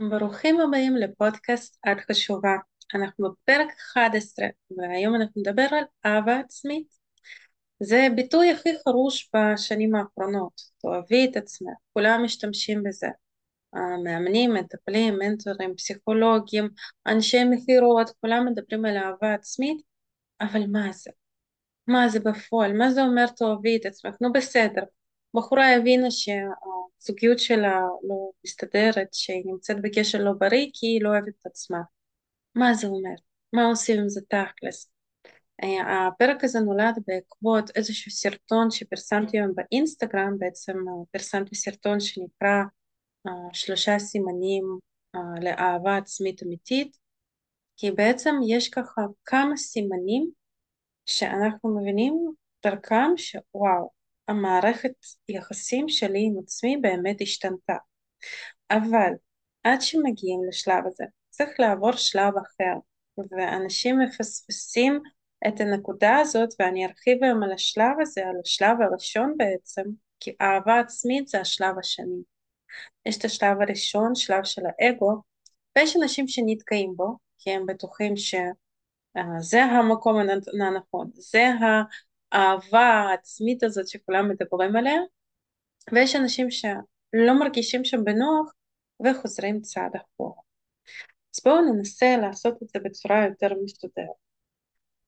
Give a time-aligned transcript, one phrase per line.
[0.00, 2.56] ברוכים הבאים לפודקאסט את חשובה.
[2.94, 6.86] אנחנו בפרק 11 והיום אנחנו נדבר על אהבה עצמית.
[7.80, 13.06] זה ביטוי הכי חרוש בשנים האחרונות, תאהבי את עצמך, כולם משתמשים בזה.
[14.04, 16.68] מאמנים, מטפלים, מנטורים, פסיכולוגים,
[17.06, 19.82] אנשי מכירות, כולם מדברים על אהבה עצמית,
[20.40, 21.10] אבל מה זה?
[21.86, 22.72] מה זה בפועל?
[22.72, 24.14] מה זה אומר תאהבי את עצמך?
[24.20, 24.82] נו בסדר,
[25.34, 26.10] בחורה הבינה
[27.00, 31.78] שהזוגיות שלה לא מסתדרת, שהיא נמצאת בקשר לא בריא כי היא לא אוהבת את עצמה.
[32.54, 33.14] מה זה אומר?
[33.52, 34.90] מה עושים עם זה תכלס?
[35.62, 42.62] אה, הפרק הזה נולד בעקבות איזשהו סרטון שפרסמתי היום באינסטגרם, בעצם אה, פרסמתי סרטון שנקרא
[43.26, 44.78] אה, שלושה סימנים
[45.42, 46.96] לאהבה עצמית אמיתית,
[47.76, 50.30] כי בעצם יש ככה כמה סימנים
[51.06, 52.32] שאנחנו מבינים
[52.66, 53.90] דרכם שוואו,
[54.28, 54.92] המערכת
[55.28, 57.76] יחסים שלי עם עצמי באמת השתנתה.
[58.70, 59.12] אבל
[59.64, 62.78] עד שמגיעים לשלב הזה, צריך לעבור שלב אחר,
[63.30, 65.00] ואנשים מפספסים
[65.48, 69.82] את הנקודה הזאת, ואני ארחיב היום על השלב הזה, על השלב הראשון בעצם,
[70.20, 72.22] כי אהבה עצמית זה השלב השני.
[73.06, 75.22] יש את השלב הראשון, שלב של האגו,
[75.76, 80.16] ויש אנשים שנתקעים בו, כי הם בטוחים שזה המקום
[80.62, 81.48] הנכון, זה
[82.32, 85.00] האהבה העצמית הזאת שכולם מדברים עליה,
[85.92, 88.52] ויש אנשים שלא מרגישים שם בנוח
[89.04, 90.40] וחוזרים צעד אחורה.
[91.34, 94.26] אז בואו ננסה לעשות את זה בצורה יותר מסודרת.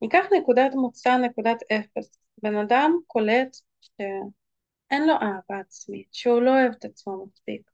[0.02, 2.18] ניקח נקודת מוצא, נקודת אפס.
[2.42, 7.70] בן אדם קולט שאין לו אהבה עצמית, שהוא לא אוהב את עצמו מספיק.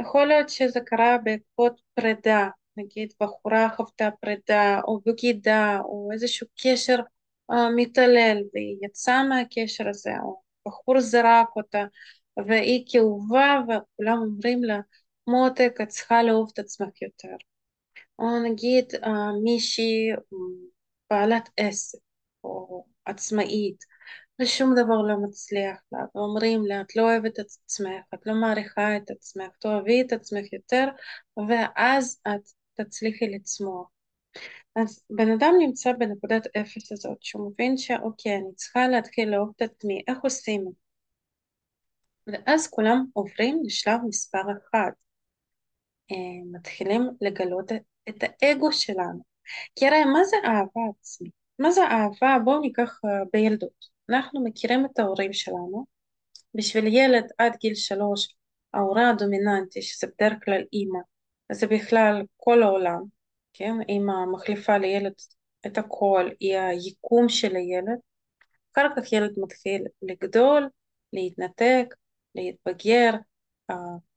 [0.00, 6.98] יכול להיות שזה קרה בעקבות פרידה, נגיד בחורה חוותה פרידה או בגידה או איזשהו קשר
[7.76, 11.84] מתעלל והיא יצאה מהקשר הזה, או בחור זרק אותה
[12.46, 14.80] והיא כאובה וכולם אומרים לה
[15.26, 17.36] מותק את צריכה לאהוב את עצמך יותר.
[18.18, 18.92] או נגיד
[19.44, 20.10] מישהי
[21.10, 21.98] בעלת עסק
[22.44, 23.84] או עצמאית
[24.42, 28.96] ושום דבר לא מצליח לה ואומרים לה את לא אוהבת את עצמך, את לא מעריכה
[28.96, 30.88] את עצמך, תאהבי את עצמך יותר
[31.48, 32.40] ואז את
[32.74, 33.93] תצליחי לצמוח.
[34.76, 39.62] אז בן אדם נמצא בנקודת אפס הזאת, שהוא מבין שאוקיי, אני צריכה להתחיל לאהוב את
[39.62, 40.64] עצמי, איך עושים?
[42.26, 44.90] ואז כולם עוברים לשלב מספר אחד,
[46.10, 46.16] אה,
[46.52, 47.72] מתחילים לגלות
[48.08, 49.22] את האגו שלנו.
[49.76, 51.32] כי הרי מה זה אהבה עצמית?
[51.58, 52.36] מה זה אהבה?
[52.44, 53.86] בואו ניקח אה, בילדות.
[54.10, 55.86] אנחנו מכירים את ההורים שלנו.
[56.54, 58.36] בשביל ילד עד גיל שלוש,
[58.74, 60.98] ההורה הדומיננטי, שזה בדרך כלל אימא,
[61.52, 63.02] זה בכלל כל העולם,
[63.54, 63.74] כן?
[63.88, 65.12] אימא מחליפה לילד
[65.66, 67.98] את הכל, היא היקום של הילד.
[68.72, 70.68] אחר כך ילד מתחיל לגדול,
[71.12, 71.94] להתנתק,
[72.34, 73.10] להתבגר.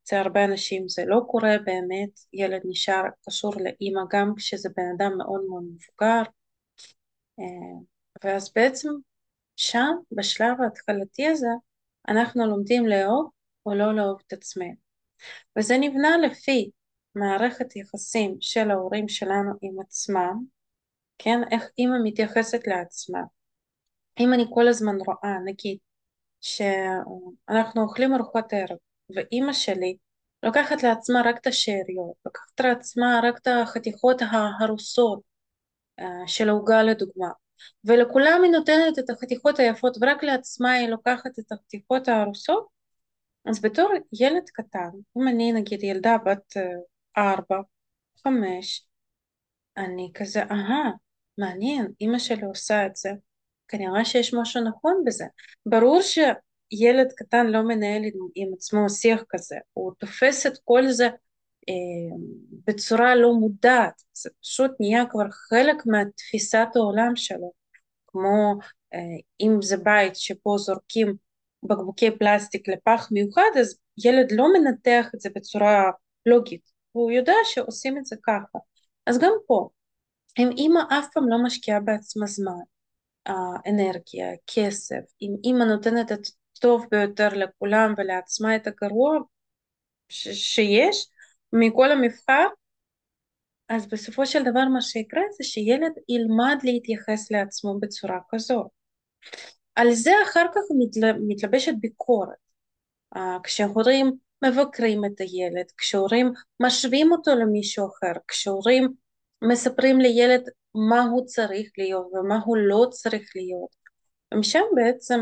[0.03, 5.17] אצל הרבה אנשים זה לא קורה באמת, ילד נשאר קשור לאימא גם כשזה בן אדם
[5.17, 6.21] מאוד מאוד מבוגר.
[7.39, 7.79] אה,
[8.23, 8.89] ואז בעצם
[9.55, 11.47] שם, בשלב ההתחלתי הזה,
[12.07, 13.29] אנחנו לומדים לאהוב
[13.65, 14.87] או לא לאהוב את עצמנו.
[15.57, 16.71] וזה נבנה לפי
[17.15, 20.43] מערכת יחסים של ההורים שלנו עם עצמם,
[21.17, 23.21] כן, איך אימא מתייחסת לעצמה.
[24.19, 25.77] אם אני כל הזמן רואה, נגיד,
[26.41, 28.77] שאנחנו אוכלים ארוחות ערב,
[29.15, 29.97] ואימא שלי
[30.43, 35.21] לוקחת לעצמה רק את השאריות, לוקחת לעצמה רק את החתיכות ההרוסות
[35.99, 37.29] אה, של העוגה לדוגמה,
[37.83, 42.67] ולכולם היא נותנת את החתיכות היפות ורק לעצמה היא לוקחת את החתיכות ההרוסות,
[43.45, 43.89] אז בתור
[44.19, 46.63] ילד קטן, אם אני נגיד ילדה בת אה,
[47.17, 47.61] ארבע,
[48.23, 48.87] חמש,
[49.77, 50.91] אני כזה, אהה,
[51.37, 53.09] מעניין, אימא שלי עושה את זה,
[53.67, 55.25] כנראה שיש משהו נכון בזה.
[55.65, 58.01] ברור שילד קטן לא מנהל
[58.35, 61.05] עם עצמו שיח כזה, הוא תופס את כל זה
[61.69, 62.17] אה,
[62.67, 67.51] בצורה לא מודעת, זה פשוט נהיה כבר חלק מתפיסת העולם שלו,
[68.07, 68.59] כמו
[68.93, 68.99] אה,
[69.41, 71.15] אם זה בית שפה זורקים
[71.63, 75.83] בקבוקי פלסטיק לפח מיוחד, אז ילד לא מנתח את זה בצורה
[76.25, 78.59] לוגית, והוא יודע שעושים את זה ככה.
[79.05, 79.69] אז גם פה,
[80.39, 82.59] אם אימא אף פעם לא משקיעה בעצמה זמן,
[83.67, 86.27] אנרגיה, כסף, אם אימא נותנת את
[86.57, 89.17] הטוב ביותר לכולם ולעצמה את הגרוע
[90.09, 91.07] ש- שיש
[91.53, 92.47] מכל המבחר,
[93.69, 98.67] אז בסופו של דבר מה שיקרה זה שילד ילמד להתייחס לעצמו בצורה כזאת.
[99.75, 100.61] על זה אחר כך
[101.27, 102.37] מתלבשת ביקורת.
[103.43, 108.93] כשהורים מבקרים את הילד, כשהורים משווים אותו למישהו אחר, כשהורים
[109.43, 113.75] מספרים לילד מה הוא צריך להיות ומה הוא לא צריך להיות.
[114.33, 115.19] ומשם בעצם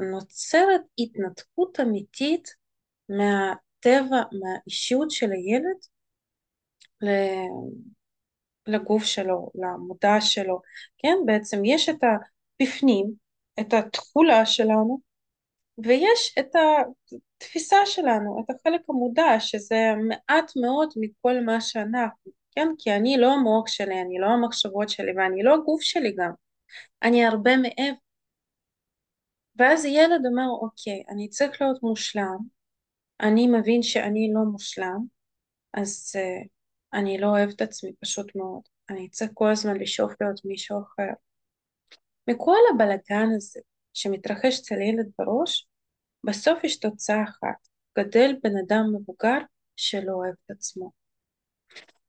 [0.00, 2.48] נוצרת התנתקות אמיתית
[3.08, 5.78] מהטבע, מהאישיות של הילד,
[8.66, 10.60] לגוף שלו, למודע שלו,
[10.98, 11.16] כן?
[11.26, 13.12] בעצם יש את הבפנים,
[13.60, 15.00] את התכולה שלנו,
[15.78, 16.56] ויש את
[17.36, 19.76] התפיסה שלנו, את החלק המודע, שזה
[20.08, 22.68] מעט מאוד מכל מה שאנחנו, כן?
[22.78, 26.30] כי אני לא המוח שלי, אני לא המחשבות שלי, ואני לא הגוף שלי גם,
[27.02, 27.98] אני הרבה מעבר.
[29.56, 32.38] ואז ילד אומר, אוקיי, אני צריך להיות מושלם,
[33.20, 34.98] אני מבין שאני לא מושלם,
[35.74, 36.48] אז uh,
[36.98, 41.12] אני לא אוהב את עצמי פשוט מאוד, אני צריך כל הזמן לשאוף להיות מישהו אחר.
[42.28, 43.60] מכל הבלגן הזה
[43.94, 45.68] שמתרחש אצל ילד בראש,
[46.24, 47.68] בסוף יש תוצאה אחת,
[47.98, 49.38] גדל בן אדם מבוגר
[49.76, 50.90] שלא אוהב את עצמו.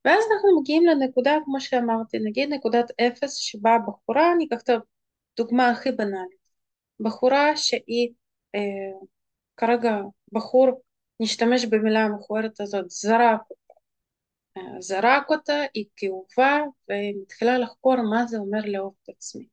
[0.06, 4.70] ואז אנחנו מגיעים לנקודה, כמו שאמרתי, נגיד נקודת אפס שבה בחורה, אני אקח את
[5.40, 6.46] הדוגמה הכי בנאלית,
[7.00, 8.14] בחורה שהיא
[8.56, 9.00] אה,
[9.58, 9.96] כרגע
[10.32, 10.82] בחור,
[11.20, 13.74] נשתמש במילה המכוערת הזאת, זרק אותה,
[14.58, 16.60] אה, זרק אותה, היא כאובה
[16.90, 19.48] ומתחילה לחקור מה זה אומר לאהוב את עצמי.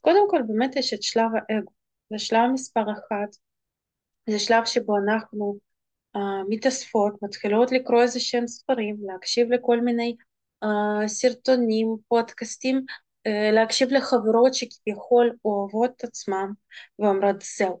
[0.00, 1.72] קודם כל באמת יש את שלב האגו,
[2.10, 3.36] זה שלב מספר אחת,
[4.30, 5.58] זה שלב שבו אנחנו
[6.16, 10.16] uh, מתאספות, מתחילות לקרוא איזה שהם ספרים, להקשיב לכל מיני
[10.64, 12.84] uh, סרטונים, פודקאסטים,
[13.28, 16.52] uh, להקשיב לחברות שכביכול אוהבות את עצמם
[16.98, 17.80] ואומרות זהו,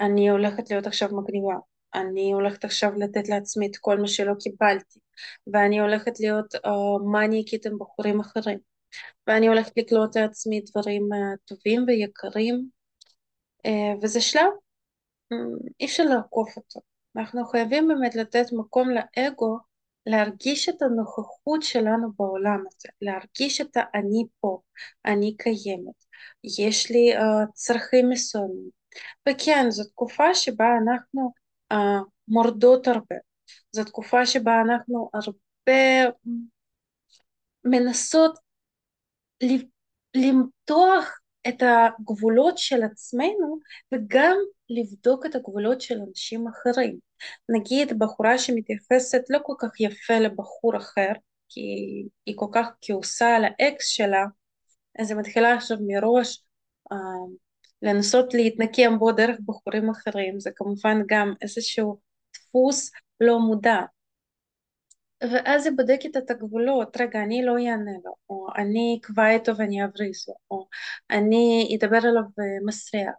[0.00, 1.54] אני הולכת להיות עכשיו מגניבה,
[1.94, 4.98] אני הולכת עכשיו לתת לעצמי את כל מה שלא קיבלתי,
[5.52, 8.58] ואני הולכת להיות uh, מניאקית עם בחורים אחרים,
[9.26, 12.68] ואני הולכת לקלוט לעצמי דברים uh, טובים ויקרים,
[13.66, 13.70] uh,
[14.02, 14.63] וזה שלב
[15.80, 16.80] אי אפשר לעקוף אותו.
[17.16, 19.58] אנחנו חייבים באמת לתת מקום לאגו
[20.06, 24.60] להרגיש את הנוכחות שלנו בעולם הזה, להרגיש את האני פה,
[25.04, 26.04] אני קיימת,
[26.58, 28.70] יש לי uh, צרכים מסוימים.
[29.28, 31.32] וכן, זו תקופה שבה אנחנו
[31.72, 31.76] uh,
[32.28, 33.16] מורדות הרבה,
[33.72, 36.10] זו תקופה שבה אנחנו הרבה
[37.64, 38.38] מנסות
[40.14, 43.58] למתוח את הגבולות של עצמנו
[43.92, 44.36] וגם
[44.74, 46.98] לבדוק את הגבולות של אנשים אחרים.
[47.48, 51.12] נגיד בחורה שמתייחסת לא כל כך יפה לבחור אחר,
[51.48, 51.60] כי
[52.26, 54.24] היא כל כך כעוסה על האקס שלה,
[54.98, 56.44] אז היא מתחילה עכשיו מראש
[56.92, 56.96] אה,
[57.82, 62.00] לנסות להתנקם בו דרך בחורים אחרים, זה כמובן גם איזשהו
[62.34, 62.90] דפוס
[63.20, 63.80] לא מודע.
[65.32, 69.84] ואז היא בודקת את הגבולות, רגע, אני לא אענה לו, או אני אקבע איתו ואני
[69.84, 70.66] אבריז לו, או
[71.10, 72.22] אני אדבר אליו
[72.66, 73.14] מסריח.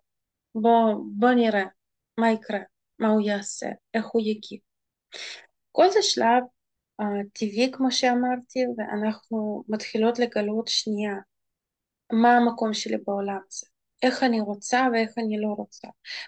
[0.55, 1.65] בוא, בוא נראה
[2.17, 2.59] מה יקרה,
[2.99, 4.59] מה הוא יעשה, איך הוא יגיב.
[5.71, 6.43] כל זה שלב
[7.01, 11.13] uh, טבעי כמו שאמרתי, ואנחנו מתחילות לגלות שנייה
[12.11, 13.67] מה המקום שלי בעולם הזה,
[14.01, 15.87] איך אני רוצה ואיך אני לא רוצה.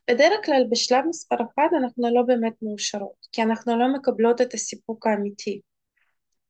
[0.09, 5.07] בדרך כלל בשלב מספר אחד אנחנו לא באמת מאושרות, כי אנחנו לא מקבלות את הסיפוק
[5.07, 5.61] האמיתי.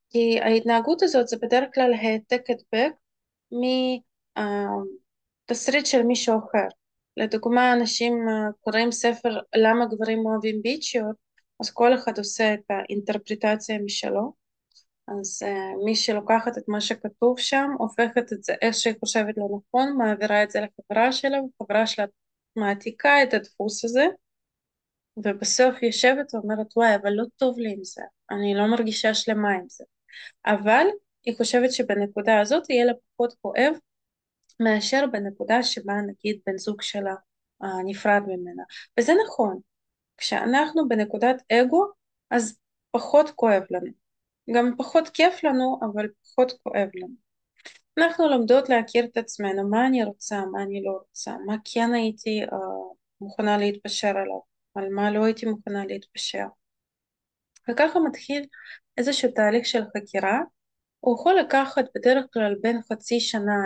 [0.10, 2.94] כי ההתנהגות הזאת זה בדרך כלל העתק הדבק
[5.50, 6.68] מתסריט של מישהו אחר.
[7.18, 8.26] לדוגמה, אנשים
[8.62, 11.16] קוראים ספר למה גברים אוהבים ביצ'יות,
[11.60, 14.34] אז כל אחד עושה את האינטרפרטציה משלו.
[15.08, 19.46] אז uh, מי שלוקחת את מה שכתוב שם, הופכת את זה איך שהיא חושבת לא
[19.46, 22.06] נכון, מעבירה את זה לחברה שלה, וחברה שלה
[22.56, 24.06] מעתיקה את הדפוס הזה,
[25.18, 29.70] ובסוף יושבת ואומרת, וואי, אבל לא טוב לי עם זה, אני לא מרגישה שלמה עם
[29.70, 29.84] זה.
[30.46, 30.86] אבל
[31.26, 33.74] היא חושבת שבנקודה הזאת יהיה לה פחות כואב
[34.60, 37.14] מאשר בנקודה שבה נגיד בן זוג שלה
[37.64, 38.64] uh, נפרד ממנה.
[39.00, 39.60] וזה נכון,
[40.18, 41.86] כשאנחנו בנקודת אגו
[42.32, 42.58] אז
[42.92, 43.92] פחות כואב לנו.
[44.56, 47.14] גם פחות כיף לנו, אבל פחות כואב לנו.
[47.98, 52.44] אנחנו לומדות להכיר את עצמנו, מה אני רוצה, מה אני לא רוצה, מה כן הייתי
[52.44, 52.56] uh,
[53.22, 54.40] מוכנה להתפשר עליו,
[54.76, 56.46] על מה לא הייתי מוכנה להתפשר.
[57.70, 58.46] וככה מתחיל
[58.98, 60.40] איזשהו תהליך של חקירה,
[61.00, 63.66] הוא יכול לקחת בדרך כלל בין חצי שנה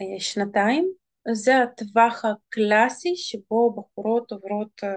[0.00, 0.92] לשנתיים,
[1.32, 4.88] זה הטווח הקלאסי שבו בחורות עוברות אה,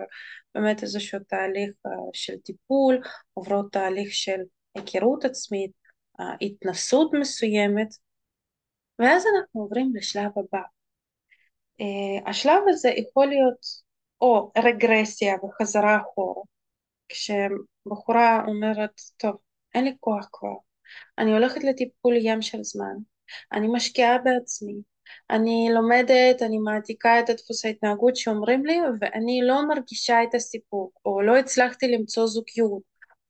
[0.55, 3.01] באמת איזשהו תהליך אה, של טיפול,
[3.33, 4.39] עוברות תהליך של
[4.75, 5.71] היכרות עצמית,
[6.19, 7.87] אה, התנסות מסוימת,
[8.99, 10.61] ואז אנחנו עוברים לשלב הבא.
[12.25, 13.65] השלב הזה יכול להיות
[14.21, 16.43] או רגרסיה וחזרה אחורה,
[17.09, 19.37] כשבחורה אומרת, טוב,
[19.75, 20.55] אין לי כוח כבר,
[21.17, 22.95] אני הולכת לטיפול ים של זמן,
[23.53, 24.81] אני משקיעה בעצמי,
[25.29, 31.21] אני לומדת, אני מעתיקה את הדפוס ההתנהגות שאומרים לי ואני לא מרגישה את הסיפוק, או
[31.21, 32.81] לא הצלחתי למצוא זוגיות,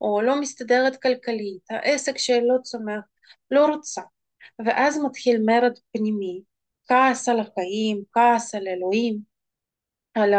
[0.01, 3.03] או לא מסתדרת כלכלית, העסק שלא צומח,
[3.51, 4.01] לא רוצה.
[4.65, 6.41] ואז מתחיל מרד פנימי,
[6.88, 9.20] כעס על החיים, כעס על אלוהים,
[10.13, 10.34] על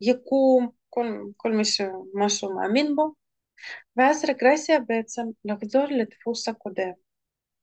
[0.00, 3.12] היקום, כל, כל מי שמשהו מאמין בו,
[3.96, 7.05] ואז רגרסיה בעצם לחזור לדפוס הקודם.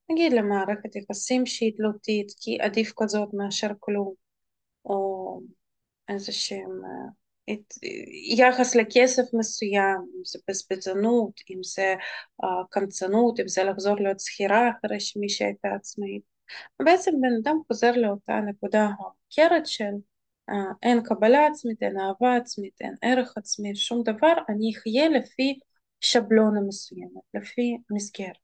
[0.10, 4.14] נגיד למערכת יחסים שהיא תלותית, כי עדיף כזאת מאשר כלום,
[4.86, 5.40] או
[6.10, 6.82] איזה שהם
[7.50, 7.74] את,
[8.38, 11.96] יחס לכסף מסוים, אם זה בזבזנות, אם זה
[12.44, 16.22] uh, קמצנות, אם זה לחזור להיות שכירה אחרי שמי שהייתה עצמאית.
[16.84, 19.94] בעצם בן אדם חוזר לאותה נקודה המוכרת של
[20.52, 25.60] uh, אין קבלה עצמית, אין אהבה עצמית, אין ערך עצמי, שום דבר, אני אחיה לפי
[26.02, 28.43] שבלונה מסוימת, לפי מסגרת.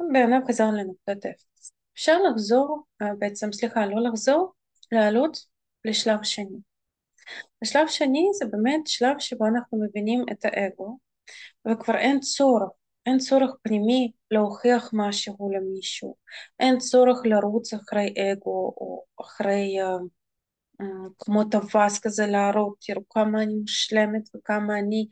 [0.00, 1.72] בן אדם חזר לנקודת אפס.
[1.94, 4.52] אפשר לחזור, uh, בעצם, סליחה, לא לחזור,
[4.92, 5.38] לעלות
[5.84, 6.58] לשלב שני.
[7.62, 10.98] השלב שני זה באמת שלב שבו אנחנו מבינים את האגו
[11.68, 12.70] וכבר אין צורך,
[13.06, 16.16] אין צורך פנימי להוכיח משהו למישהו,
[16.60, 20.84] אין צורך לרוץ אחרי אגו או אחרי uh,
[21.18, 25.06] כמו טווס כזה להראות, תראו כמה אני מושלמת וכמה אני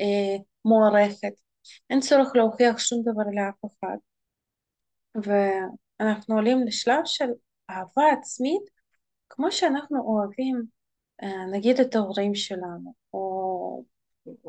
[0.00, 1.32] uh, מוערכת,
[1.90, 3.96] אין צורך להוכיח שום דבר לאף אחד
[5.14, 7.28] ואנחנו עולים לשלב של
[7.70, 8.62] אהבה עצמית
[9.28, 10.62] כמו שאנחנו אוהבים
[11.22, 13.84] אה, נגיד את ההורים שלנו, או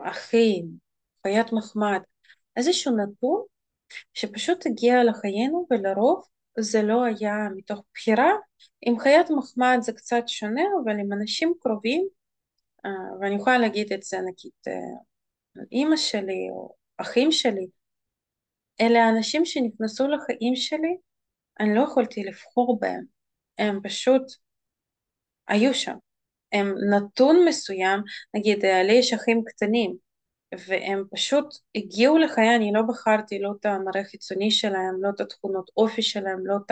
[0.03, 0.77] אחים,
[1.23, 1.99] חיית מחמד,
[2.57, 3.43] איזשהו נתון
[4.13, 6.25] שפשוט הגיע לחיינו ולרוב
[6.59, 8.31] זה לא היה מתוך בחירה,
[8.81, 12.07] עם חיית מחמד זה קצת שונה, אבל עם אנשים קרובים,
[12.85, 12.91] אה,
[13.21, 14.99] ואני יכולה להגיד את זה נגיד אה,
[15.71, 17.67] אימא שלי או אחים שלי,
[18.81, 20.97] אלה האנשים שנכנסו לחיים שלי,
[21.59, 23.03] אני לא יכולתי לבחור בהם,
[23.57, 24.23] הם פשוט
[25.47, 25.95] היו שם.
[26.53, 27.99] הם נתון מסוים,
[28.33, 29.97] נגיד אה, לי יש אחים קטנים
[30.67, 35.71] והם פשוט הגיעו לחיי, אני לא בחרתי לא את המראה חיצוני שלהם, לא את התכונות
[35.77, 36.71] אופי שלהם, לא את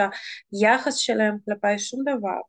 [0.52, 2.40] היחס שלהם כלפיי, שום דבר.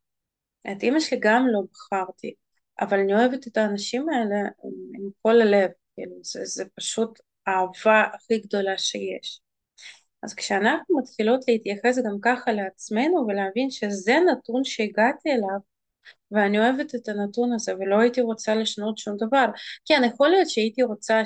[0.72, 2.34] את אימא שלי גם לא בחרתי,
[2.80, 4.48] אבל אני אוהבת את האנשים האלה
[4.94, 9.40] עם כל הלב, כאילו, זה, זה פשוט האהבה הכי גדולה שיש.
[10.22, 15.58] אז כשאנחנו מתחילות להתייחס גם ככה לעצמנו ולהבין שזה נתון שהגעתי אליו,
[16.30, 19.46] ואני אוהבת את הנתון הזה ולא הייתי רוצה לשנות שום דבר.
[19.84, 21.22] כן, יכול להיות שהייתי רוצה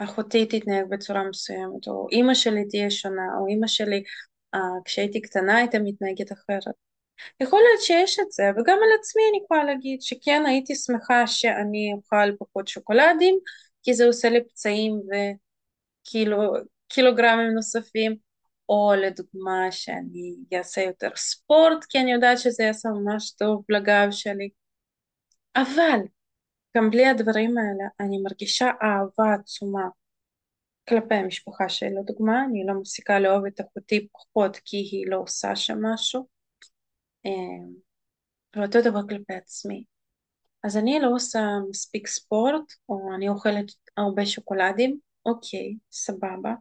[0.00, 4.02] שאחותי אה, תתנהג בצורה מסוימת, או אימא שלי תהיה שונה, או אימא שלי
[4.54, 6.74] אה, כשהייתי קטנה הייתה מתנהגת אחרת.
[7.40, 11.92] יכול להיות שיש את זה, וגם על עצמי אני יכולה להגיד שכן הייתי שמחה שאני
[11.96, 13.38] אוכל פחות שוקולדים,
[13.82, 15.00] כי זה עושה לי פצעים
[16.86, 18.16] וקילוגרמים נוספים,
[18.68, 24.50] או לדוגמה שאני אעשה יותר ספורט כי אני יודעת שזה יעשה ממש טוב לגב שלי.
[25.56, 26.00] אבל
[26.76, 29.88] גם בלי הדברים האלה אני מרגישה אהבה עצומה
[30.88, 31.94] כלפי המשפחה שלי.
[31.94, 36.26] לדוגמה אני לא מפסיקה לאהוב את אחותי פחות כי היא לא עושה שם משהו.
[37.24, 37.74] אמ,
[38.56, 39.84] ואותו דבר כלפי עצמי
[40.64, 41.40] אז אני לא עושה
[41.70, 46.54] מספיק ספורט או אני אוכלת הרבה שוקולדים אוקיי סבבה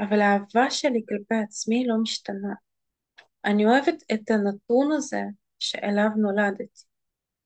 [0.00, 2.54] אבל האהבה שלי כלפי עצמי לא משתנה.
[3.44, 5.22] אני אוהבת את הנתון הזה
[5.58, 6.84] שאליו נולדתי,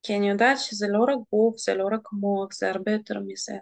[0.03, 3.55] כי אני יודעת שזה לא רק גוף, זה לא רק מוח, זה הרבה יותר מזה.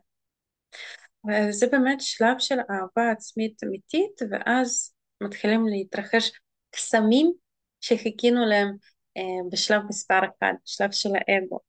[1.28, 4.94] וזה באמת שלב של אהבה עצמית אמיתית, ואז
[5.24, 6.32] מתחילים להתרחש
[6.72, 7.34] קסמים
[7.82, 8.76] שחיכינו להם
[9.18, 11.60] אה, בשלב מספר אחד, בשלב של האגו.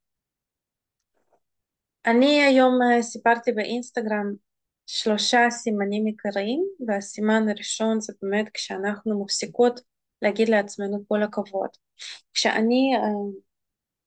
[2.11, 4.35] אני היום אה, סיפרתי באינסטגרם
[4.87, 9.81] שלושה סימנים עיקריים והסימן הראשון זה באמת כשאנחנו מפסיקות
[10.23, 11.69] להגיד לעצמנו כל הכבוד.
[12.35, 13.39] כשאני uh,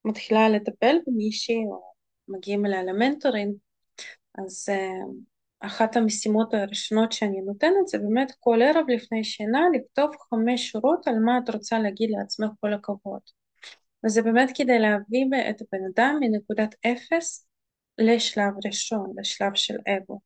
[0.06, 1.94] מתחילה לטפל במישהי או
[2.28, 3.54] מגיעים אליה למנטורים
[4.38, 5.14] אז uh,
[5.60, 11.20] אחת המשימות הראשונות שאני נותנת זה באמת כל ערב לפני שינה לכתוב חמש שורות על
[11.26, 13.22] מה את רוצה להגיד לעצמך כל הכבוד.
[14.06, 17.51] וזה באמת כדי להביא את הבן אדם מנקודת אפס
[17.98, 20.20] לשלב ראשון, לשלב של אגו.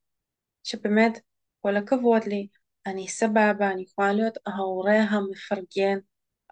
[0.63, 1.19] שבאמת
[1.62, 2.48] כל הכבוד לי,
[2.86, 5.98] אני סבבה, אני יכולה להיות ההורה המפרגן,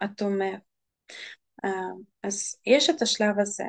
[0.01, 0.59] התומך.
[1.65, 1.69] אה,
[2.23, 3.63] אז יש את השלב הזה.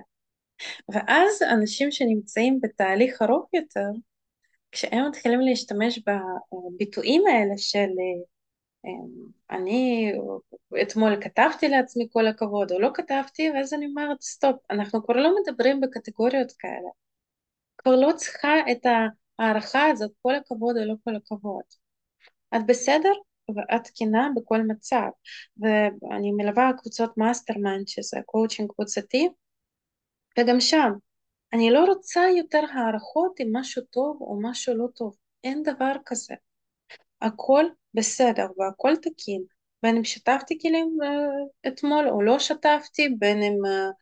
[0.88, 3.90] ואז אנשים שנמצאים בתהליך ארוך יותר,
[4.72, 7.88] כשהם מתחילים להשתמש בביטויים האלה של
[8.86, 8.90] אה,
[9.50, 10.12] אני
[10.82, 15.34] אתמול כתבתי לעצמי כל הכבוד או לא כתבתי, ואז אני אומרת stop, אנחנו כבר לא
[15.42, 16.88] מדברים בקטגוריות כאלה.
[17.84, 18.86] כבר לא צריכה את.
[19.38, 21.62] ההערכה הזאת, כל הכבוד או לא כל הכבוד.
[22.56, 23.12] את בסדר
[23.48, 25.08] ואת תקינה בכל מצב.
[25.56, 29.28] ואני מלווה קבוצות mastermind, שזה קואוצ'ינג קבוצתי,
[30.38, 30.92] וגם שם,
[31.52, 35.16] אני לא רוצה יותר הערכות עם משהו טוב או משהו לא טוב.
[35.44, 36.34] אין דבר כזה.
[37.20, 37.64] הכל
[37.94, 39.44] בסדר והכל תקין.
[39.82, 43.92] בין אם שטפתי כלים uh, אתמול או לא שטפתי, בין אם uh,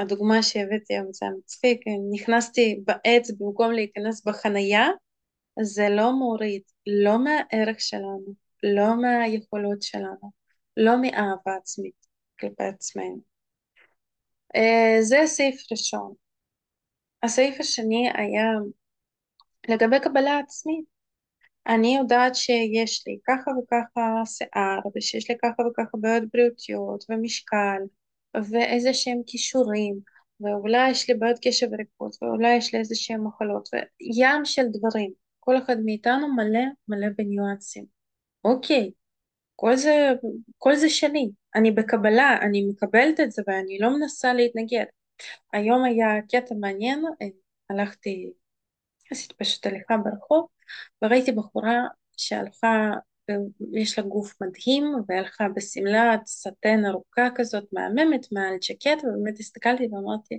[0.00, 1.80] הדוגמה שהבאתי היום זה מצחיק,
[2.12, 4.88] נכנסתי בעץ במקום להיכנס בחנייה,
[5.62, 10.30] זה לא מוריד, לא מהערך שלנו, לא מהיכולות שלנו,
[10.76, 12.06] לא מאהבה עצמית
[12.40, 13.20] כלפי עצמנו.
[14.56, 16.14] אה, זה סעיף ראשון.
[17.22, 18.44] הסעיף השני היה
[19.68, 20.84] לגבי קבלה עצמית.
[21.66, 27.78] אני יודעת שיש לי ככה וככה שיער, ושיש לי ככה וככה בעיות בריאותיות, ומשקל,
[28.34, 30.00] ואיזה שהם כישורים,
[30.40, 35.12] ואולי יש לי בעיות קשב וריכוז, ואולי יש לי איזה שהם מחלות, וים של דברים.
[35.40, 37.84] כל אחד מאיתנו מלא מלא בניואנסים.
[38.44, 38.90] אוקיי,
[39.56, 40.12] כל זה,
[40.58, 41.30] כל זה שלי.
[41.54, 44.84] אני בקבלה, אני מקבלת את זה ואני לא מנסה להתנגד.
[45.52, 47.26] היום היה קטע מעניין, אה,
[47.70, 48.32] הלכתי,
[49.10, 50.46] עשיתי פשוט הליכה ברחוב,
[51.04, 51.82] וראיתי בחורה
[52.16, 52.90] שהלכה,
[53.72, 60.38] יש לה גוף מדהים, והלכה בשמלת סטן ארוכה כזאת, מהממת, מעל ג'קט, ובאמת הסתכלתי ואמרתי,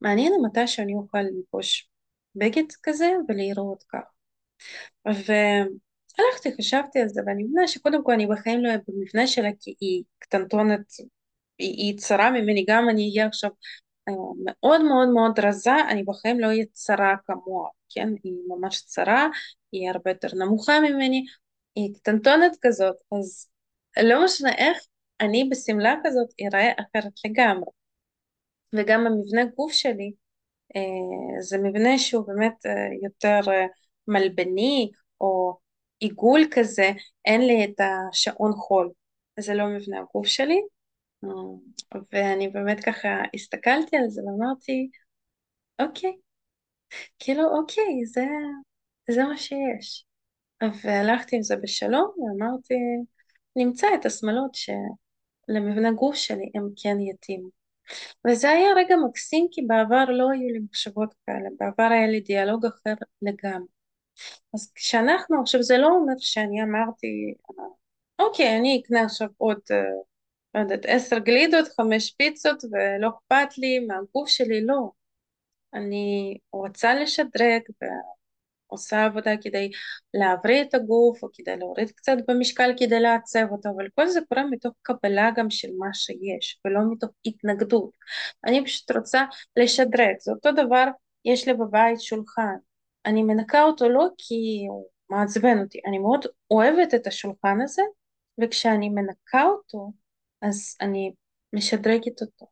[0.00, 1.90] מעניין מתי שאני אוכל ללבוש
[2.34, 4.18] בגד כזה ולהיראות כך.
[5.06, 9.74] והלכתי, חשבתי על זה, ואני מבינה שקודם כל אני בחיים לא אהיה במבנה שלה, כי
[9.80, 10.92] היא קטנטונת,
[11.58, 13.50] היא, היא צרה ממני, גם אני אהיה עכשיו
[14.08, 18.08] אה, מאוד מאוד מאוד רזה, אני בחיים לא אהיה צרה כמוה, כן?
[18.24, 19.28] היא ממש צרה,
[19.72, 21.24] היא הרבה יותר נמוכה ממני,
[21.78, 23.50] היא קטנטונת כזאת, אז
[24.02, 24.78] לא משנה איך,
[25.20, 27.70] אני בשמלה כזאת אראה אחרת לגמרי.
[28.74, 30.12] וגם המבנה גוף שלי,
[30.76, 33.40] אה, זה מבנה שהוא באמת אה, יותר
[34.08, 35.58] מלבני, או
[36.00, 36.90] עיגול כזה,
[37.24, 38.90] אין לי את השעון חול.
[39.40, 40.60] זה לא מבנה הגוף שלי,
[42.12, 44.90] ואני באמת ככה הסתכלתי על זה ואמרתי,
[45.82, 46.12] אוקיי,
[47.18, 48.24] כאילו אוקיי, זה,
[49.10, 50.04] זה מה שיש.
[50.82, 52.74] והלכתי עם זה בשלום ואמרתי,
[53.56, 57.48] נמצא את השמאלות שלמבנה גוף שלי הם כן יתאימו.
[58.28, 62.66] וזה היה רגע מקסים כי בעבר לא היו לי מחשבות כאלה, בעבר היה לי דיאלוג
[62.66, 63.68] אחר לגמרי.
[64.54, 67.34] אז כשאנחנו, עכשיו זה לא אומר שאני אמרתי,
[68.18, 69.76] אוקיי, אני אקנה עכשיו עוד אה,
[70.54, 74.90] לא יודעת, עשר גלידות, חמש פיצות, ולא אכפת לי מהגוף שלי, לא.
[75.74, 77.62] אני רוצה לשדרג
[78.70, 79.70] ועושה עבודה כדי
[80.14, 84.46] להבריא את הגוף, או כדי להוריד קצת במשקל כדי לעצב אותו, אבל כל זה קורה
[84.50, 87.90] מתוך קבלה גם של מה שיש, ולא מתוך התנגדות.
[88.44, 89.24] אני פשוט רוצה
[89.56, 90.84] לשדרג, זה אותו דבר,
[91.24, 92.56] יש לי בבית שולחן.
[93.06, 97.82] אני מנקה אותו לא כי הוא מעצבן אותי, אני מאוד אוהבת את השולחן הזה,
[98.40, 99.92] וכשאני מנקה אותו,
[100.42, 101.12] אז אני
[101.52, 102.46] משדרגת אותו.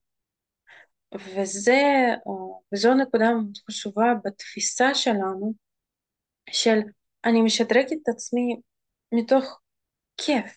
[1.15, 1.73] וזה,
[2.27, 5.55] אה, וזו נקודה מאוד חשובה בתפיסה שלנו,
[6.51, 6.79] של
[7.25, 8.61] אני משדרגת את עצמי
[9.13, 9.61] מתוך
[10.17, 10.57] כיף,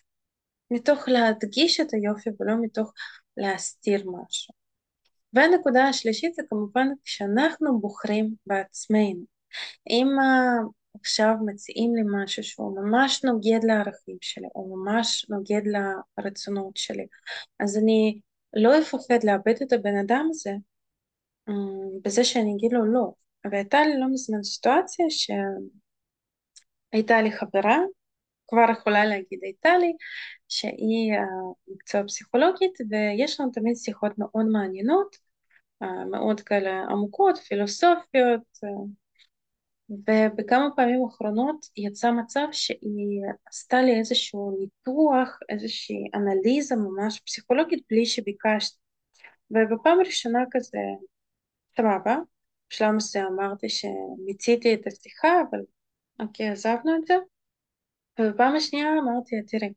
[0.70, 2.92] מתוך להדגיש את היופי ולא מתוך
[3.36, 4.54] להסתיר משהו.
[5.32, 9.24] והנקודה השלישית זה כמובן כשאנחנו בוחרים בעצמנו.
[9.90, 10.06] אם
[10.94, 15.62] עכשיו מציעים לי משהו שהוא ממש נוגד לערכים שלי, או ממש נוגד
[16.18, 17.06] לרצונות שלי,
[17.60, 18.20] אז אני
[18.54, 20.50] לא אפחד לאבד את הבן אדם הזה
[21.48, 21.54] אה,
[22.04, 23.12] בזה שאני אגיד לו לא.
[23.50, 25.06] והייתה לי לא מזמן סיטואציה
[26.90, 27.78] שהייתה לי חברה,
[28.48, 29.92] כבר יכולה להגיד הייתה לי,
[30.48, 31.24] שהיא אה,
[31.68, 35.16] מקצוע פסיכולוגית, ויש לנו תמיד שיחות מאוד מעניינות,
[35.82, 38.58] אה, מאוד כאלה עמוקות, פילוסופיות,
[39.90, 48.06] ובכמה פעמים האחרונות יצא מצב שהיא עשתה לי איזשהו ניתוח, איזושהי אנליזה ממש פסיכולוגית בלי
[48.06, 48.78] שביקשתי.
[49.50, 50.78] ובפעם ראשונה כזה,
[51.76, 52.16] סבבה,
[52.70, 55.58] בשלב מסוים אמרתי שמיציתי את השיחה, אבל
[56.20, 57.14] אוקיי, עזבנו את זה.
[58.20, 59.72] ובפעם השנייה אמרתי, תראי,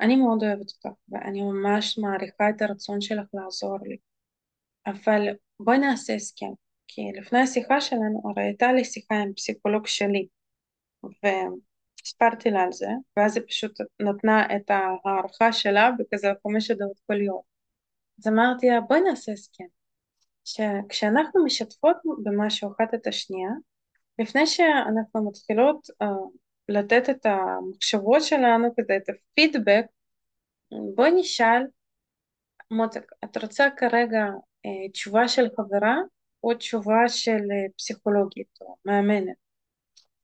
[0.00, 3.96] אני מאוד אוהבת אותך, ואני ממש מעריכה את הרצון שלך לעזור לי,
[4.86, 5.26] אבל
[5.60, 6.52] בואי נעשה הסכם.
[6.88, 10.26] כי לפני השיחה שלנו הרי הייתה לי שיחה עם פסיכולוג שלי
[11.02, 17.22] והספרתי לה על זה ואז היא פשוט נתנה את ההערכה שלה בכזה חמש הודעות כל
[17.22, 17.40] יום
[18.18, 19.64] אז אמרתי לה בואי נעשה הסכם
[20.44, 23.50] שכשאנחנו משתפות במשהו אחת את השנייה
[24.18, 26.06] לפני שאנחנו מתחילות uh,
[26.68, 29.84] לתת את המחשבות שלנו כזה את הפידבק
[30.94, 31.62] בואי נשאל
[32.70, 34.24] מותק את רוצה כרגע
[34.66, 35.96] uh, תשובה של חברה
[36.44, 39.36] או תשובה של אה, פסיכולוגית או מאמנת.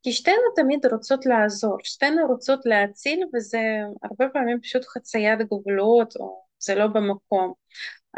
[0.03, 3.59] כי שתינו תמיד רוצות לעזור, שתינו רוצות להציל וזה
[4.03, 7.53] הרבה פעמים פשוט חציית גבולות או זה לא במקום.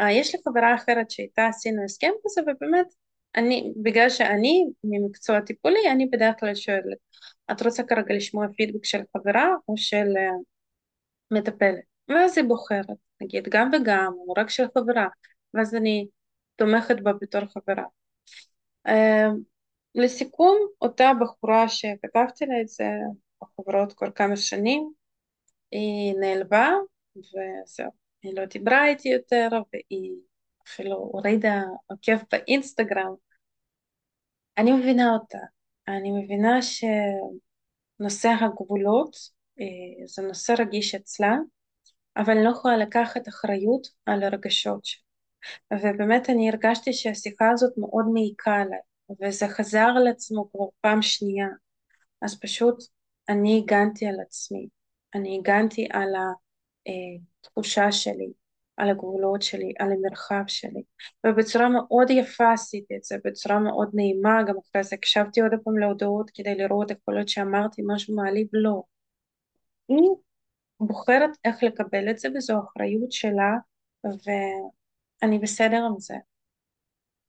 [0.01, 2.87] אה, יש לי חברה אחרת שאיתה עשינו הסכם כזה ובאמת
[3.37, 6.97] אני, בגלל שאני ממקצוע טיפולי, אני בדרך כלל שואלת,
[7.51, 10.43] את רוצה כרגע לשמוע פידבק של חברה או של uh,
[11.37, 11.83] מטפלת?
[12.09, 15.07] ואז היא בוחרת, נגיד גם וגם, או רק של חברה,
[15.53, 16.07] ואז אני
[16.55, 17.83] תומכת בה בתור חברה.
[18.87, 19.27] אה,
[19.95, 22.89] לסיכום, אותה בחורה שכתבתי לה את זה,
[23.41, 24.91] בחברות כבר כמה שנים,
[25.71, 26.69] היא נעלבה
[27.15, 27.91] וזהו,
[28.23, 30.13] היא לא דיברה איתי יותר והיא
[30.67, 33.26] אפילו הורידה עוקב באינסטגרם.
[34.57, 35.37] אני מבינה אותה,
[35.87, 39.15] אני מבינה שנושא הגבולות
[39.59, 41.35] אה, זה נושא רגיש אצלה,
[42.17, 45.07] אבל אני לא יכולה לקחת אחריות על הרגשות שלה.
[45.73, 48.79] ובאמת אני הרגשתי שהשיחה הזאת מאוד מעיקה עליי,
[49.21, 51.47] וזה חזר על עצמו כבר פעם שנייה.
[52.21, 52.77] אז פשוט
[53.29, 54.67] אני הגנתי על עצמי,
[55.15, 56.09] אני הגנתי על
[57.41, 58.31] התחושה שלי,
[58.77, 60.83] על הגבולות שלי, על המרחב שלי,
[61.25, 65.77] ובצורה מאוד יפה עשיתי את זה, בצורה מאוד נעימה, גם אחרי זה הקשבתי עוד פעם
[65.77, 68.83] להודעות כדי לראות יכול להיות שאמרתי משהו מעליב, לא.
[69.87, 70.09] היא
[70.79, 73.53] בוחרת איך לקבל את זה וזו אחריות שלה
[74.03, 76.15] ואני בסדר עם זה.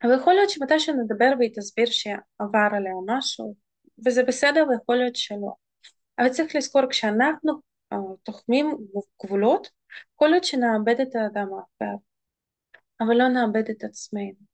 [0.03, 3.55] אבל יכול להיות שמתי שנדבר והיא תסביר שעבר עליה משהו
[4.07, 5.53] וזה בסדר ויכול להיות שלא.
[6.19, 7.53] אבל צריך לזכור כשאנחנו
[7.95, 8.77] uh, תוחמים
[9.25, 9.69] גבולות
[10.15, 11.97] יכול להיות שנאבד את האדם האחר
[13.01, 14.49] אבל לא נאבד את עצמנו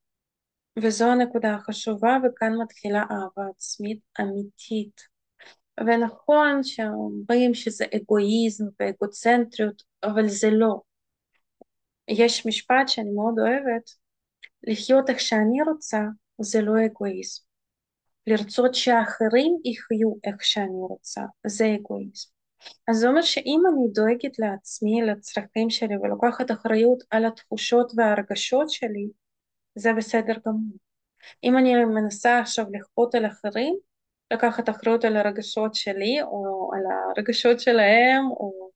[0.78, 5.00] וזו הנקודה החשובה וכאן מתחילה אהבה עצמית אמיתית
[5.80, 10.80] ונכון שאומרים שזה אגואיזם ואגוצנטריות, אבל זה לא.
[12.08, 13.90] יש משפט שאני מאוד אוהבת,
[14.62, 15.98] לחיות איך שאני רוצה
[16.40, 17.42] זה לא אגואיזם.
[18.26, 22.33] לרצות שאחרים יחיו איך שאני רוצה, זה אגואיזם.
[22.88, 29.08] אז זה אומר שאם אני דואגת לעצמי, לצרכים שלי, ולוקחת אחריות על התחושות וההרגשות שלי,
[29.74, 30.78] זה בסדר גמור.
[31.44, 33.74] אם אני מנסה עכשיו לכפות על אחרים,
[34.32, 36.82] לקחת אחריות על הרגשות שלי או על
[37.16, 38.70] הרגשות שלהם או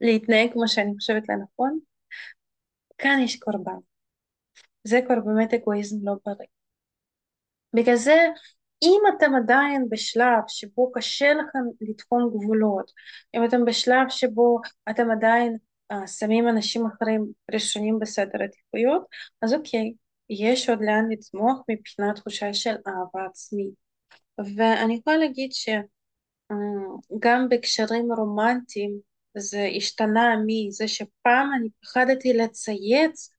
[0.00, 1.78] להתנהג כמו שאני חושבת לנכון,
[2.98, 3.78] כאן יש קורבן.
[4.84, 6.48] זה כבר באמת אגואיזם לא בריא.
[7.72, 8.14] בגלל זה
[8.82, 12.92] אם אתם עדיין בשלב שבו קשה לכם לתחום גבולות,
[13.34, 14.60] אם אתם בשלב שבו
[14.90, 15.56] אתם עדיין
[15.92, 19.06] uh, שמים אנשים אחרים ראשונים בסדר עדיפויות,
[19.42, 19.92] אז אוקיי,
[20.30, 23.84] יש עוד לאן לצמוח מבחינת תחושה של אהבה עצמית.
[24.56, 28.98] ואני יכולה להגיד שגם בקשרים רומנטיים
[29.36, 33.30] זה השתנה מזה שפעם אני פחדתי לצייץ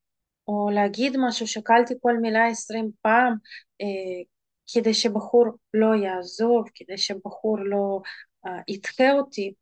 [0.47, 3.33] או להגיד משהו, שקלתי כל מילה עשרים פעם
[3.81, 4.23] אה,
[4.73, 8.01] כדי שבחור לא יעזוב, כדי שבחור לא
[8.45, 9.53] אה, ידחה אותי,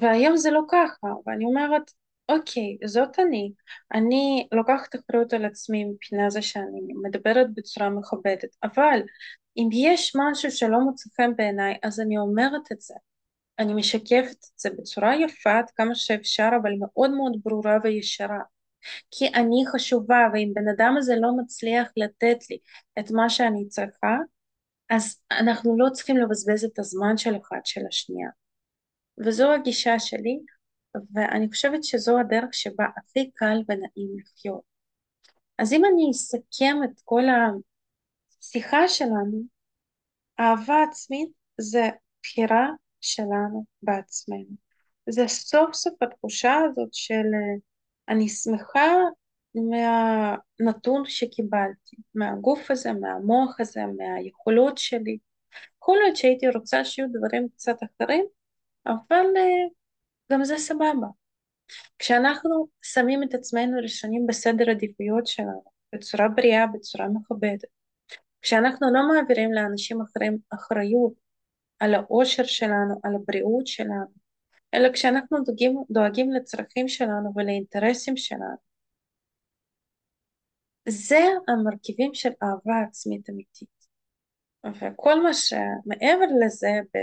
[0.00, 1.90] והיום זה לא ככה, ואני אומרת,
[2.28, 3.52] אוקיי, זאת אני,
[3.94, 9.00] אני לוקחת אחריות על עצמי מבחינה זה שאני מדברת בצורה מכבדת, אבל
[9.56, 12.94] אם יש משהו שלא מוצא חן בעיניי, אז אני אומרת את זה.
[13.58, 18.40] אני משקפת את זה בצורה יפה עד כמה שאפשר, אבל מאוד מאוד ברורה וישרה.
[19.10, 22.58] כי אני חשובה, ואם בן אדם הזה לא מצליח לתת לי
[22.98, 24.16] את מה שאני צריכה,
[24.96, 28.28] אז אנחנו לא צריכים לבזבז את הזמן של אחד של השנייה.
[29.26, 30.40] וזו הגישה שלי,
[31.14, 34.62] ואני חושבת שזו הדרך שבה הכי קל ונעים לחיות.
[35.58, 37.22] אז אם אני אסכם את כל
[38.40, 39.42] השיחה שלנו,
[40.40, 41.88] אהבה עצמית זה
[42.22, 42.68] בחירה
[43.00, 44.56] שלנו בעצמנו.
[45.10, 47.26] זה סוף סוף התחושה הזאת של
[48.08, 48.92] אני שמחה
[49.54, 55.18] מהנתון שקיבלתי, מהגוף הזה, מהמוח הזה, מהיכולות שלי.
[55.82, 58.24] יכול להיות שהייתי רוצה שיהיו דברים קצת אחרים,
[58.86, 59.26] אבל
[60.32, 61.06] גם זה סבבה.
[61.98, 65.62] כשאנחנו שמים את עצמנו ראשונים בסדר עדיפויות שלנו,
[65.94, 67.64] בצורה בריאה, בצורה מכבדת,
[68.42, 71.12] כשאנחנו לא מעבירים לאנשים אחרים אחריות
[71.78, 74.06] על האושר שלנו, על הבריאות שלנו,
[74.74, 78.71] אלא כשאנחנו דואגים, דואגים לצרכים שלנו ולאינטרסים שלנו.
[80.88, 83.82] זה המרכיבים של אהבה עצמית אמיתית.
[84.66, 86.98] וכל מה שמעבר לזה, ב...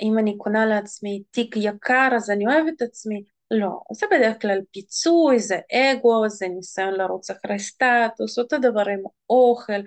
[0.00, 4.58] אם אני קונה לעצמי תיק יקר אז אני אוהבת את עצמי, לא, זה בדרך כלל
[4.72, 9.80] פיצוי, זה אגו, זה ניסיון לרוץ אחרי סטטוס, אותו דבר עם אוכל,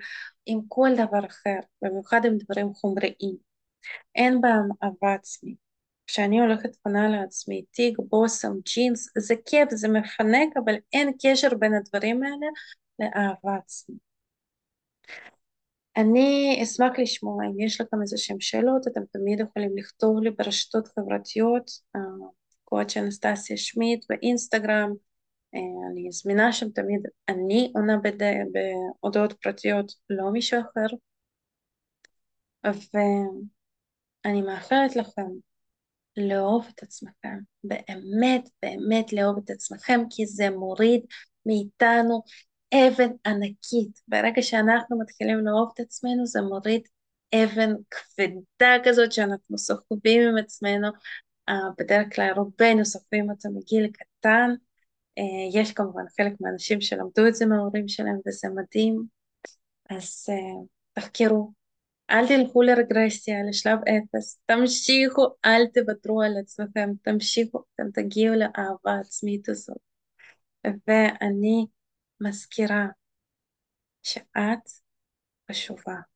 [0.46, 3.36] עם כל דבר אחר, במיוחד עם דברים חומריים.
[4.14, 5.56] אין בהם אהבה עצמית.
[6.06, 11.74] כשאני הולכת קונה לעצמי תיק, בושם, ג'ינס, זה כיף, זה מפנק, אבל אין קשר בין
[11.74, 12.46] הדברים האלה
[12.98, 14.14] לאהבה עצמית.
[15.96, 20.88] אני אשמח לשמוע אם יש לכם איזה שהם שאלות, אתם תמיד יכולים לכתוב לי ברשתות
[20.88, 21.70] חברתיות,
[22.64, 24.92] קואצ' אנסטסיה שמיט באינסטגרם,
[25.54, 27.96] אה, אני זמינה שם תמיד, אני עונה
[28.52, 30.86] בהודעות פרטיות, לא מישהו אחר.
[34.24, 35.26] ואני מאחלת לכם
[36.16, 41.00] לאהוב את עצמכם, באמת באמת לאהוב את עצמכם, כי זה מוריד
[41.46, 42.22] מאיתנו
[42.72, 44.00] אבן ענקית.
[44.08, 46.82] ברגע שאנחנו מתחילים לאהוב את עצמנו, זה מוריד
[47.34, 50.88] אבן כבדה כזאת שאנחנו סוחבים עם עצמנו.
[51.50, 54.50] Uh, בדרך כלל רובנו סוחבים אותה מגיל קטן.
[55.20, 59.02] Uh, יש כמובן חלק מהאנשים שלמדו את זה מההורים שלהם וזה מדהים.
[59.90, 61.52] אז uh, תחקרו,
[62.10, 69.48] אל תלכו לרגרסיה, לשלב אפס, תמשיכו, אל תוותרו על עצמכם, תמשיכו, אתם תגיעו לאהבה העצמית
[69.48, 69.78] הזאת.
[70.88, 71.66] ואני
[72.24, 72.86] מזכירה
[74.02, 74.68] שאת
[75.50, 76.13] חשובה.